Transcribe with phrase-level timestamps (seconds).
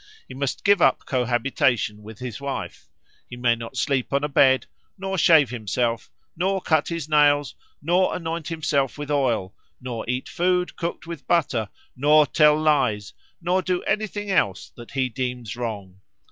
[0.27, 2.87] He must give up cohabitation with his wife;
[3.29, 4.65] he may not sleep on a bed,
[4.97, 10.75] nor shave himself, nor cut his nails, nor anoint himself with oil, nor eat food
[10.75, 15.99] cooked with butter, nor tell lies, nor do anything else that he deems wrong.